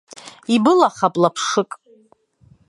Ибылахап 0.53 1.13
лаԥшык! 1.21 1.71